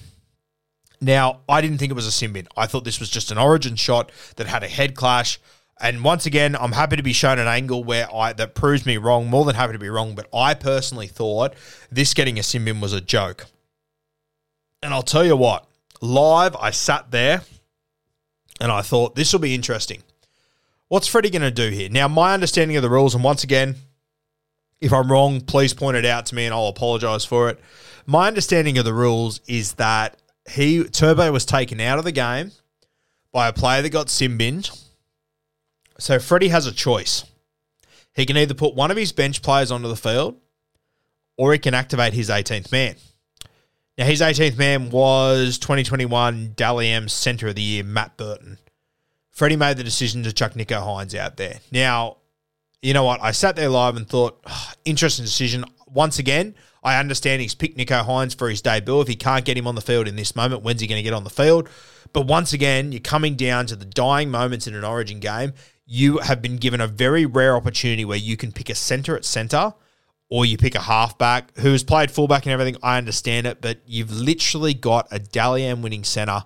[1.01, 2.49] Now, I didn't think it was a sin bin.
[2.57, 5.39] I thought this was just an origin shot that had a head clash.
[5.81, 8.99] And once again, I'm happy to be shown an angle where I that proves me
[8.99, 9.29] wrong.
[9.29, 11.55] More than happy to be wrong, but I personally thought
[11.91, 13.47] this getting a sin bin was a joke.
[14.83, 15.67] And I'll tell you what,
[16.01, 17.43] live, I sat there
[18.61, 20.03] and I thought this will be interesting.
[20.89, 21.89] What's Freddie going to do here?
[21.89, 23.77] Now, my understanding of the rules, and once again,
[24.81, 27.61] if I'm wrong, please point it out to me and I'll apologize for it.
[28.07, 30.17] My understanding of the rules is that
[30.51, 32.51] he Turbo was taken out of the game
[33.31, 34.71] by a player that got sin binned.
[36.01, 37.25] So Freddie has a choice.
[38.15, 40.37] He can either put one of his bench players onto the field
[41.37, 42.97] or he can activate his 18th man.
[43.97, 48.59] Now, his 18th man was 2021 Dally M Centre of the Year, Matt Burton.
[49.31, 51.61] Freddie made the decision to chuck Nicho Hynes out there.
[51.71, 52.17] Now,
[52.83, 53.23] you know what?
[53.23, 55.65] I sat there live and thought, oh, interesting decision.
[55.87, 59.01] Once again, I understand he's picked Nicho Hynes for his debut.
[59.01, 61.03] If he can't get him on the field in this moment, when's he going to
[61.03, 61.69] get on the field?
[62.13, 65.53] But once again, you're coming down to the dying moments in an origin game.
[65.93, 69.25] You have been given a very rare opportunity where you can pick a center at
[69.25, 69.75] center
[70.29, 72.77] or you pick a halfback who has played fullback and everything.
[72.81, 76.45] I understand it, but you've literally got a Dally M winning center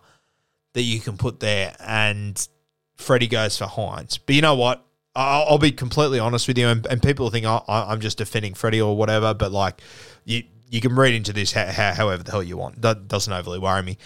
[0.72, 2.48] that you can put there, and
[2.96, 4.18] Freddie goes for Hynes.
[4.24, 4.82] But you know what?
[5.14, 8.54] I'll, I'll be completely honest with you, and, and people think oh, I'm just defending
[8.54, 9.82] Freddie or whatever, but like
[10.24, 12.80] you, you can read into this how, how, however the hell you want.
[12.80, 13.98] That doesn't overly worry me.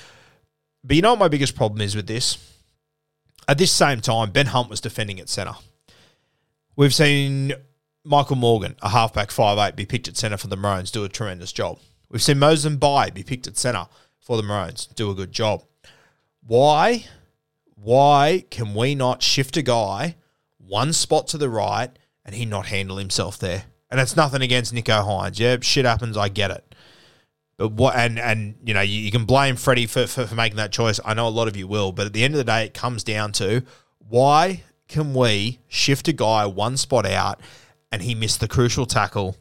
[0.82, 2.38] But you know what my biggest problem is with this?
[3.48, 5.54] At this same time, Ben Hunt was defending at centre.
[6.76, 7.54] We've seen
[8.04, 11.08] Michael Morgan, a halfback five eight, be picked at centre for the Maroons, do a
[11.08, 11.78] tremendous job.
[12.10, 13.86] We've seen Moses be picked at centre
[14.20, 15.64] for the Maroons, do a good job.
[16.46, 17.06] Why?
[17.74, 20.16] Why can we not shift a guy
[20.58, 21.90] one spot to the right
[22.24, 23.64] and he not handle himself there?
[23.90, 25.38] And it's nothing against Nicho Hynes.
[25.38, 26.16] Yeah, shit happens.
[26.16, 26.74] I get it.
[27.58, 30.56] But what and and you know you, you can blame Freddie for, for, for making
[30.56, 31.00] that choice.
[31.04, 32.72] I know a lot of you will, but at the end of the day, it
[32.72, 33.62] comes down to
[33.98, 37.40] why can we shift a guy one spot out
[37.92, 39.36] and he missed the crucial tackle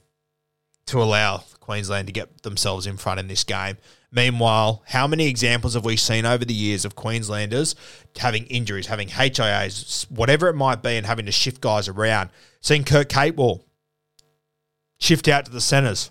[0.88, 3.78] to allow Queensland to get themselves in front in this game.
[4.10, 7.76] Meanwhile, how many examples have we seen over the years of Queenslanders
[8.18, 12.30] having injuries, having HIAs, whatever it might be, and having to shift guys around?
[12.62, 13.64] Seen Kurt Capewell
[14.98, 16.10] shift out to the centres,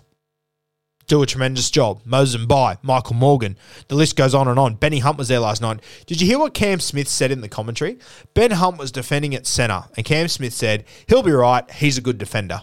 [1.07, 2.01] do a tremendous job.
[2.05, 4.75] Moses Mbye, Michael Morgan, the list goes on and on.
[4.75, 5.79] Benny Hunt was there last night.
[6.05, 7.97] Did you hear what Cam Smith said in the commentary?
[8.33, 12.01] Ben Hunt was defending at centre, and Cam Smith said, he'll be right, he's a
[12.01, 12.61] good defender.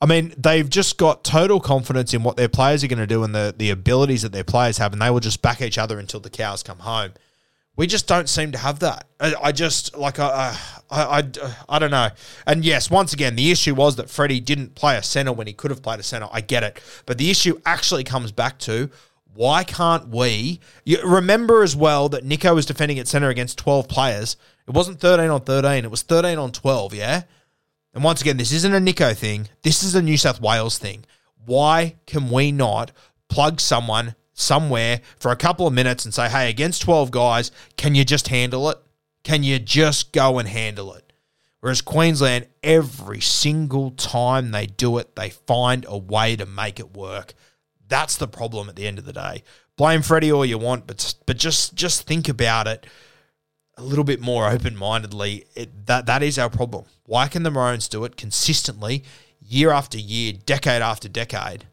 [0.00, 3.22] I mean, they've just got total confidence in what their players are going to do
[3.22, 5.98] and the, the abilities that their players have, and they will just back each other
[5.98, 7.12] until the cows come home.
[7.74, 9.08] We just don't seem to have that.
[9.18, 10.56] I, I just like I,
[10.90, 12.10] I, I, I don't know.
[12.46, 15.54] And yes, once again, the issue was that Freddie didn't play a center when he
[15.54, 16.28] could have played a center.
[16.30, 18.90] I get it, but the issue actually comes back to
[19.34, 20.60] why can't we?
[20.84, 24.36] You remember as well that Nicho was defending at center against twelve players.
[24.68, 25.84] It wasn't thirteen on thirteen.
[25.84, 26.92] It was thirteen on twelve.
[26.92, 27.22] Yeah.
[27.94, 29.48] And once again, this isn't a Nicho thing.
[29.62, 31.04] This is a New South Wales thing.
[31.46, 32.92] Why can we not
[33.28, 37.94] plug someone somewhere for a couple of minutes and say, hey, against 12 guys, can
[37.94, 38.78] you just handle it?
[39.24, 41.12] Can you just go and handle it?
[41.60, 46.96] Whereas Queensland, every single time they do it, they find a way to make it
[46.96, 47.34] work.
[47.86, 49.44] That's the problem at the end of the day.
[49.76, 52.86] Blame Freddie all you want, but but just just think about it
[53.76, 55.46] a little bit more open mindedly.
[55.86, 56.84] That that is our problem.
[57.04, 59.04] Why can the Maroons do it consistently,
[59.40, 61.66] year after year, decade after decade,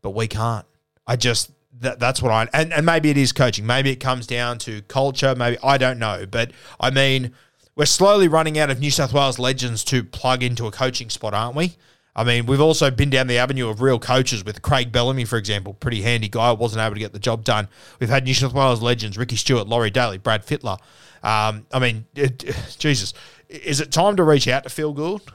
[0.00, 0.66] but we can't?
[1.06, 1.50] I just
[1.80, 3.66] that, that's what I and, and maybe it is coaching.
[3.66, 5.34] Maybe it comes down to culture.
[5.34, 6.26] Maybe I don't know.
[6.28, 7.32] But I mean,
[7.76, 11.34] we're slowly running out of New South Wales legends to plug into a coaching spot,
[11.34, 11.76] aren't we?
[12.16, 15.36] I mean, we've also been down the avenue of real coaches with Craig Bellamy, for
[15.36, 17.68] example, pretty handy guy, wasn't able to get the job done.
[18.00, 20.78] We've had New South Wales legends, Ricky Stuart, Laurie Daley, Brad Fittler.
[21.22, 22.38] Um, I mean, it,
[22.78, 23.14] Jesus,
[23.48, 25.32] is it time to reach out to Phil Gould?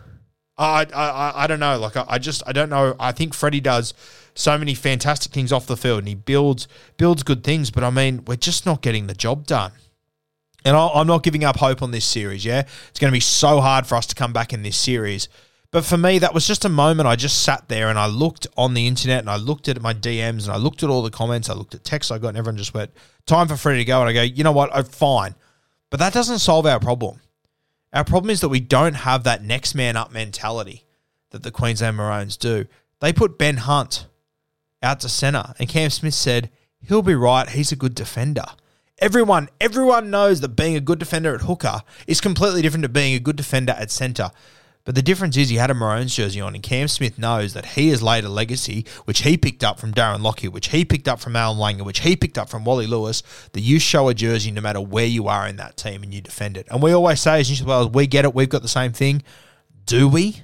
[0.57, 1.77] I, I, I don't know.
[1.79, 2.95] Like, I, I just, I don't know.
[2.99, 3.93] I think Freddie does
[4.35, 7.89] so many fantastic things off the field and he builds builds good things, but I
[7.89, 9.71] mean, we're just not getting the job done.
[10.65, 12.61] And I'm not giving up hope on this series, yeah?
[12.89, 15.27] It's going to be so hard for us to come back in this series.
[15.71, 18.47] But for me, that was just a moment I just sat there and I looked
[18.55, 21.09] on the internet and I looked at my DMs and I looked at all the
[21.09, 21.49] comments.
[21.49, 22.91] I looked at texts I got and everyone just went,
[23.25, 23.99] time for Freddie to go.
[23.99, 24.69] And I go, you know what?
[24.73, 25.35] I'm fine.
[25.89, 27.19] But that doesn't solve our problem.
[27.93, 30.85] Our problem is that we don't have that next man up mentality
[31.29, 32.65] that the Queensland Maroons do.
[32.99, 34.07] They put Ben Hunt
[34.81, 36.49] out to centre, and Cam Smith said,
[36.87, 37.47] He'll be right.
[37.47, 38.45] He's a good defender.
[38.99, 43.13] Everyone, everyone knows that being a good defender at hooker is completely different to being
[43.15, 44.31] a good defender at centre.
[44.85, 47.67] But the difference is he had a Maroons jersey on, and Cam Smith knows that
[47.67, 51.07] he has laid a legacy, which he picked up from Darren Lockyer, which he picked
[51.07, 54.13] up from Allan Langer, which he picked up from Wally Lewis, that you show a
[54.13, 56.67] jersey no matter where you are in that team and you defend it.
[56.69, 58.91] And we always say as New South Wales, we get it, we've got the same
[58.91, 59.23] thing.
[59.85, 60.41] Do we?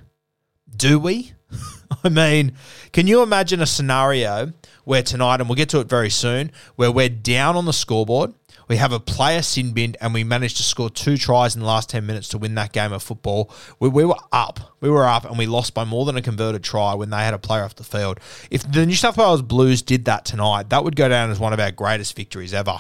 [0.73, 1.33] Do we?
[2.03, 2.53] I mean,
[2.93, 4.53] can you imagine a scenario
[4.85, 8.33] where tonight, and we'll get to it very soon, where we're down on the scoreboard,
[8.69, 11.67] we have a player sin binned, and we managed to score two tries in the
[11.67, 13.51] last 10 minutes to win that game of football.
[13.79, 14.75] We, we were up.
[14.79, 17.33] We were up, and we lost by more than a converted try when they had
[17.33, 18.19] a player off the field.
[18.49, 21.51] If the New South Wales Blues did that tonight, that would go down as one
[21.51, 22.79] of our greatest victories ever.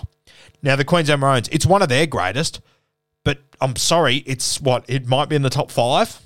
[0.61, 2.61] Now, the Queensland Maroons, it's one of their greatest,
[3.25, 4.85] but I'm sorry, it's what?
[4.87, 6.21] It might be in the top five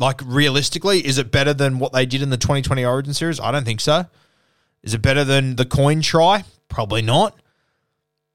[0.00, 3.38] like realistically, is it better than what they did in the 2020 Origin series?
[3.38, 4.06] I don't think so.
[4.82, 6.44] Is it better than the coin try?
[6.68, 7.38] Probably not.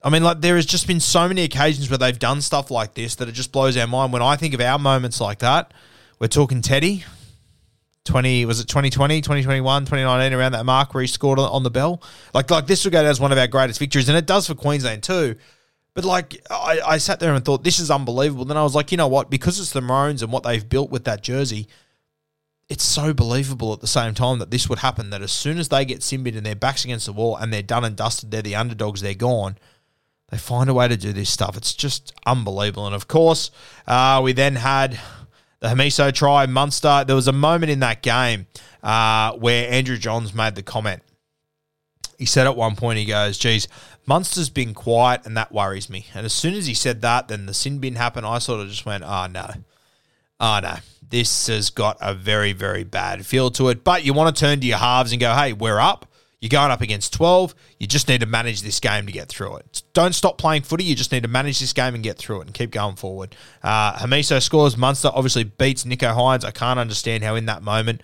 [0.06, 2.94] I mean, like there has just been so many occasions where they've done stuff like
[2.94, 4.14] this that it just blows our mind.
[4.14, 5.74] When I think of our moments like that,
[6.20, 7.04] we're talking Teddy.
[8.06, 12.04] 20 was it 2020 2021 2019 around that mark where he scored on the bell
[12.36, 14.46] like like this would go down as one of our greatest victories and it does
[14.46, 15.36] for queensland too
[15.96, 18.46] but like I, I sat there and thought this is unbelievable.
[18.46, 19.32] Then I was like, you know what?
[19.32, 21.68] Because it's the Maroons and what they've built with that jersey,
[22.68, 25.10] it's so believable at the same time that this would happen.
[25.10, 27.52] That as soon as they get sin binned and their backs against the wall and
[27.52, 29.58] they're done and dusted, they're the underdogs, they're gone.
[30.30, 31.56] They find a way to do this stuff.
[31.56, 32.88] It's just unbelievable.
[32.88, 33.52] And of course,
[33.86, 35.00] uh, we then had
[35.60, 37.04] the Hamiso try, Munster.
[37.06, 38.48] There was a moment in that game
[38.82, 41.04] uh, where Andrew Johns made the comment.
[42.18, 43.68] He said at one point, he goes, geez,
[44.06, 46.08] Munster's been quiet and that worries me.
[46.14, 48.26] And as soon as he said that, then the sin bin happened.
[48.26, 49.50] I sort of just went, oh no.
[50.40, 50.76] Oh no.
[51.08, 53.84] This has got a very, very bad feel to it.
[53.84, 56.12] But you want to turn to your halves and go, hey, we're up.
[56.46, 57.56] You're going up against 12.
[57.80, 59.82] You just need to manage this game to get through it.
[59.94, 60.84] Don't stop playing footy.
[60.84, 63.36] You just need to manage this game and get through it and keep going forward.
[63.64, 64.78] Uh, Hamiso scores.
[64.78, 66.46] Munster obviously beats Nicho Hynes.
[66.46, 68.04] I can't understand how in that moment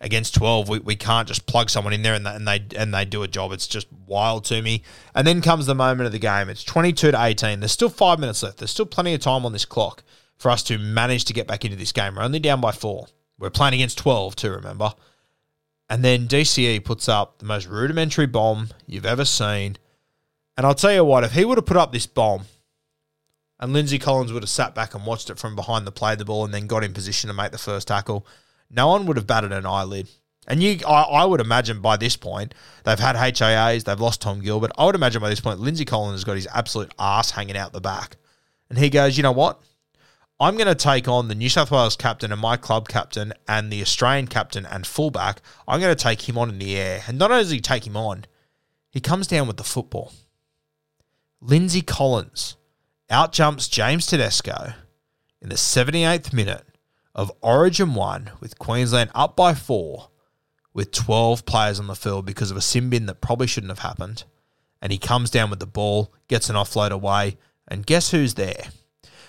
[0.00, 3.04] against 12 we, we can't just plug someone in there and, and they and they
[3.04, 4.82] do a job it's just wild to me
[5.14, 8.18] and then comes the moment of the game it's 22 to 18 there's still 5
[8.18, 10.02] minutes left there's still plenty of time on this clock
[10.36, 13.06] for us to manage to get back into this game we're only down by 4
[13.38, 14.92] we're playing against 12 too remember
[15.88, 19.76] and then DCE puts up the most rudimentary bomb you've ever seen
[20.56, 22.44] and I'll tell you what if he would have put up this bomb
[23.60, 26.24] and Lindsay Collins would have sat back and watched it from behind the play the
[26.24, 28.26] ball and then got in position to make the first tackle
[28.70, 30.08] no one would have batted an eyelid.
[30.46, 34.40] And you, I, I, would imagine by this point, they've had HIAs, they've lost Tom
[34.40, 34.72] Gilbert.
[34.76, 37.72] I would imagine by this point, Lindsay Collins has got his absolute ass hanging out
[37.72, 38.16] the back.
[38.68, 39.62] And he goes, you know what?
[40.44, 43.72] I'm going to take on the New South Wales captain and my club captain and
[43.72, 45.40] the Australian captain and fullback.
[45.66, 47.02] I'm going to take him on in the air.
[47.08, 48.26] And not only does he take him on,
[48.90, 50.12] he comes down with the football.
[51.40, 52.56] Lindsay Collins
[53.08, 54.74] out jumps James Tedesco
[55.40, 56.66] in the 78th minute
[57.14, 60.10] of Origin 1 with Queensland up by four
[60.74, 63.78] with 12 players on the field because of a sin bin that probably shouldn't have
[63.78, 64.24] happened.
[64.82, 68.64] And he comes down with the ball, gets an offload away, and guess who's there?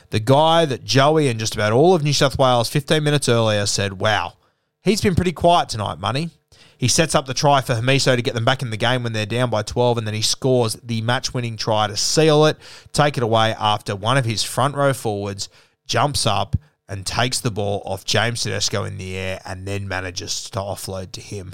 [0.09, 3.65] The guy that Joey and just about all of New South Wales 15 minutes earlier
[3.65, 4.33] said, wow,
[4.81, 6.29] he's been pretty quiet tonight, money.
[6.77, 9.13] He sets up the try for Hamiso to get them back in the game when
[9.13, 12.57] they're down by 12, and then he scores the match winning try to seal it,
[12.91, 15.49] take it away after one of his front row forwards
[15.87, 16.55] jumps up
[16.87, 21.11] and takes the ball off James Tedesco in the air and then manages to offload
[21.13, 21.53] to him.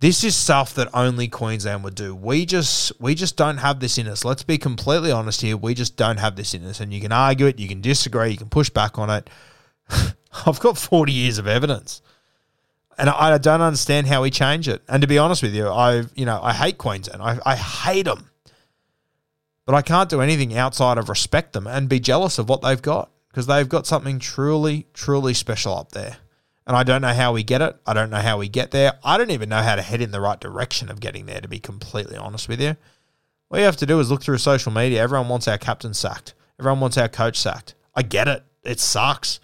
[0.00, 2.14] This is stuff that only Queensland would do.
[2.14, 4.24] We just we just don't have this in us.
[4.26, 5.56] Let's be completely honest here.
[5.56, 6.80] We just don't have this in us.
[6.80, 9.30] And you can argue it, you can disagree, you can push back on it.
[10.46, 12.02] I've got 40 years of evidence.
[12.98, 14.82] And I, don't understand how we change it.
[14.88, 17.22] And to be honest with you, I you know, I hate Queensland.
[17.22, 18.30] I, I hate them.
[19.66, 22.80] But I can't do anything outside of respect them and be jealous of what they've
[22.80, 26.18] got because they've got something truly, truly special up there.
[26.66, 27.76] And I don't know how we get it.
[27.86, 28.94] I don't know how we get there.
[29.04, 31.48] I don't even know how to head in the right direction of getting there, to
[31.48, 32.76] be completely honest with you.
[33.50, 35.00] All you have to do is look through social media.
[35.00, 37.74] Everyone wants our captain sacked, everyone wants our coach sacked.
[37.94, 38.42] I get it.
[38.64, 39.40] It sucks.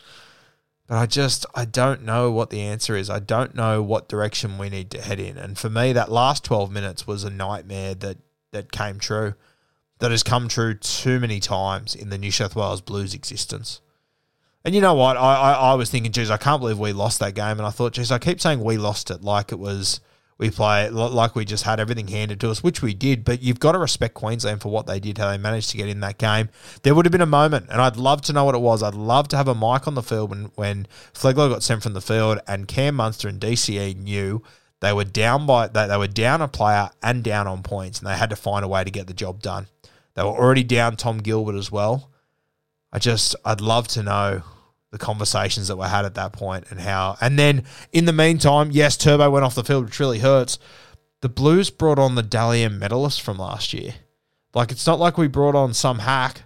[0.89, 3.09] But I just, I don't know what the answer is.
[3.09, 5.39] I don't know what direction we need to head in.
[5.39, 8.19] And for me, that last 12 minutes was a nightmare that,
[8.51, 9.35] that came true
[10.03, 13.81] that has come true too many times in the New South Wales Blues existence.
[14.65, 15.17] And you know what?
[15.17, 17.59] I, I, I was thinking, geez, I can't believe we lost that game.
[17.59, 20.01] And I thought, geez, I keep saying we lost it like it was
[20.43, 23.25] we play like we just had everything handed to us, which we did.
[23.25, 25.89] But you've got to respect Queensland for what they did, how they managed to get
[25.89, 26.49] in that game.
[26.83, 28.83] There would have been a moment, and I'd love to know what it was.
[28.83, 31.93] I'd love to have a mic on the field when, when Flegler got sent from
[31.93, 34.43] the field and Cam Munster and DCE knew
[34.81, 38.09] they were down by they, they were down a player and down on points, and
[38.09, 39.69] they had to find a way to get the job done.
[40.15, 42.11] They were already down Tom Gilbert as well.
[42.93, 44.43] I just I'd love to know
[44.91, 47.17] the conversations that were had at that point and how.
[47.21, 50.59] And then in the meantime, yes, Turbo went off the field, which really hurts.
[51.23, 53.95] The Blues brought on the Dally M medalist from last year.
[54.55, 56.43] Like it's not like we brought on some hack.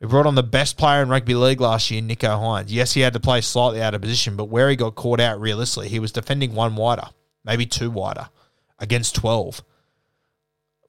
[0.00, 2.66] We brought on the best player in rugby league last year, Nicho Hynes.
[2.68, 5.40] Yes, he had to play slightly out of position, but where he got caught out
[5.40, 7.06] realistically, he was defending one wider,
[7.44, 8.28] maybe two wider,
[8.80, 9.62] against 12.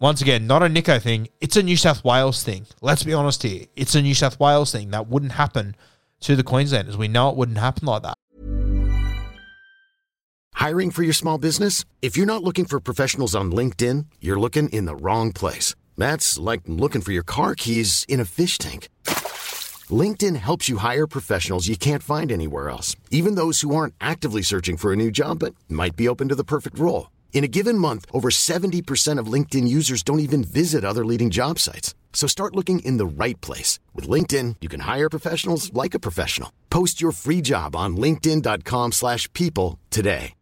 [0.04, 1.30] Once again, not a Nicho thing.
[1.40, 2.66] It's a New South Wales thing.
[2.82, 3.68] Let's be honest here.
[3.78, 4.92] It's a New South Wales thing.
[4.92, 5.78] That wouldn't happen
[6.20, 6.98] to the Queenslanders.
[6.98, 8.16] We know it wouldn't happen like that.
[10.56, 11.86] Hiring for your small business?
[12.02, 15.74] If you're not looking for professionals on LinkedIn, you're looking in the wrong place.
[15.96, 18.90] That's like looking for your car keys in a fish tank.
[19.90, 24.42] LinkedIn helps you hire professionals you can't find anywhere else, even those who aren't actively
[24.42, 27.08] searching for a new job but might be open to the perfect role.
[27.34, 31.60] In a given month, over 70% of LinkedIn users don't even visit other leading job
[31.60, 31.94] sites.
[32.14, 33.80] So start looking in the right place.
[33.94, 36.54] With LinkedIn, you can hire professionals like a professional.
[36.70, 40.36] Post your free job on linkedin.com slash people today.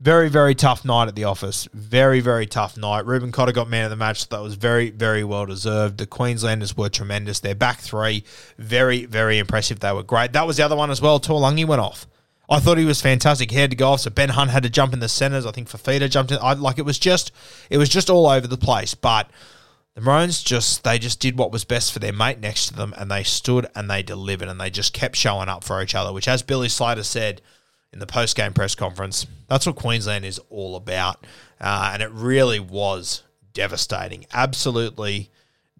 [0.00, 1.68] Very, very tough night at the office.
[1.74, 3.04] Very, very tough night.
[3.04, 4.20] Reuben Cotter got man of the match.
[4.20, 5.98] So That was very, very well deserved.
[5.98, 7.40] The Queenslanders were tremendous.
[7.40, 8.22] Their back three,
[8.58, 9.80] very, very impressive.
[9.80, 10.34] They were great.
[10.34, 11.18] That was the other one as well.
[11.18, 12.06] Taulagi went off.
[12.50, 13.50] I thought he was fantastic.
[13.50, 15.44] He had to go off, so Ben Hunt had to jump in the centres.
[15.44, 16.38] I think Fifita jumped in.
[16.40, 17.30] I, like it was just,
[17.68, 18.94] it was just all over the place.
[18.94, 19.30] But
[19.94, 22.94] the Maroons just, they just did what was best for their mate next to them,
[22.96, 26.12] and they stood and they delivered, and they just kept showing up for each other.
[26.12, 27.42] Which, as Billy Slater said
[27.92, 31.26] in the post game press conference, that's what Queensland is all about,
[31.60, 34.24] uh, and it really was devastating.
[34.32, 35.30] Absolutely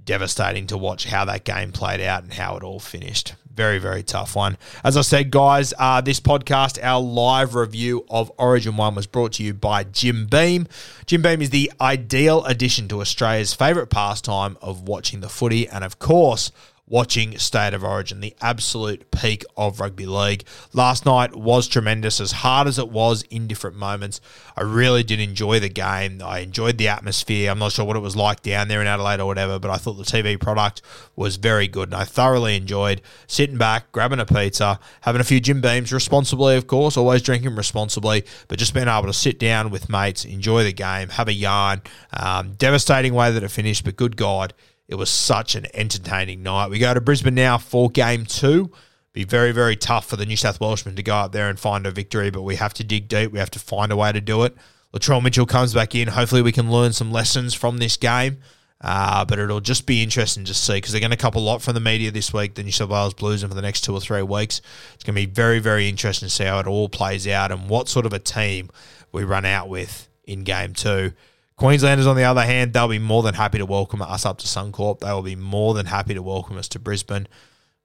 [0.04, 3.34] devastating to watch how that game played out and how it all finished.
[3.54, 4.56] Very, very tough one.
[4.84, 9.32] As I said, guys, uh, this podcast, our live review of Origin 1 was brought
[9.32, 10.68] to you by Jim Beam.
[11.06, 15.82] Jim Beam is the ideal addition to Australia's favourite pastime of watching the footy and,
[15.82, 16.52] of course,
[16.88, 20.44] watching State of Origin, the absolute peak of rugby league.
[20.72, 24.20] Last night was tremendous, as hard as it was in different moments.
[24.56, 26.22] I really did enjoy the game.
[26.24, 27.50] I enjoyed the atmosphere.
[27.50, 29.76] I'm not sure what it was like down there in Adelaide or whatever, but I
[29.76, 30.82] thought the TV product
[31.16, 35.40] was very good, and I thoroughly enjoyed sitting back, grabbing a pizza, having a few
[35.40, 39.70] Jim Beams responsibly, of course, always drinking responsibly, but just being able to sit down
[39.70, 41.82] with mates, enjoy the game, have a yarn.
[42.12, 44.54] Um, devastating way that it finished, but good God
[44.88, 46.70] it was such an entertaining night.
[46.70, 48.72] We go to Brisbane now for game two.
[49.12, 51.86] Be very, very tough for the New South Welshmen to go up there and find
[51.86, 53.32] a victory, but we have to dig deep.
[53.32, 54.56] We have to find a way to do it.
[54.94, 56.08] Latrell Mitchell comes back in.
[56.08, 58.38] Hopefully, we can learn some lessons from this game.
[58.80, 61.60] Uh, but it'll just be interesting to see because they're going to couple a lot
[61.60, 63.92] from the media this week, the New South Wales Blues, and for the next two
[63.92, 64.60] or three weeks.
[64.94, 67.68] It's going to be very, very interesting to see how it all plays out and
[67.68, 68.70] what sort of a team
[69.10, 71.12] we run out with in game two.
[71.58, 74.46] Queenslanders, on the other hand, they'll be more than happy to welcome us up to
[74.46, 75.00] Suncorp.
[75.00, 77.26] They will be more than happy to welcome us to Brisbane.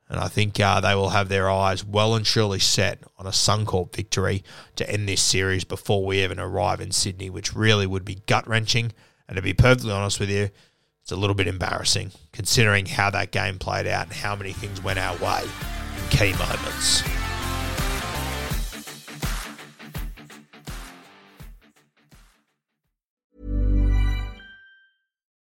[0.08, 3.32] And I think uh, they will have their eyes well and surely set on a
[3.32, 4.44] Suncorp victory
[4.76, 8.48] to end this series before we even arrive in Sydney, which really would be gut
[8.48, 8.92] wrenching.
[9.28, 10.52] And to be perfectly honest with you,
[11.02, 14.84] it's a little bit embarrassing considering how that game played out and how many things
[14.84, 17.02] went our way in key moments.